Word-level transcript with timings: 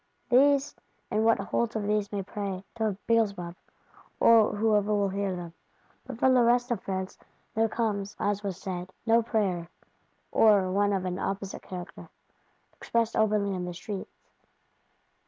These, 0.29 0.73
and 1.11 1.23
what 1.23 1.37
holds 1.37 1.75
of 1.75 1.83
these 1.83 2.11
may 2.11 2.23
pray,—to 2.23 2.97
Beelzebub, 3.05 3.55
or 4.19 4.55
whoever 4.55 4.91
will 4.91 5.09
hear 5.09 5.35
them. 5.35 5.53
But 6.07 6.17
from 6.17 6.33
the 6.33 6.41
rest 6.41 6.71
of 6.71 6.81
France 6.81 7.19
there 7.53 7.69
comes, 7.69 8.15
as 8.19 8.41
was 8.41 8.57
said, 8.59 8.89
no 9.05 9.21
prayer; 9.21 9.69
or 10.31 10.71
one 10.71 10.91
of 10.91 11.05
an 11.05 11.19
opposite 11.19 11.61
character, 11.61 12.09
"expressed 12.73 13.15
openly 13.15 13.53
in 13.53 13.65
the 13.65 13.75
streets." 13.75 14.23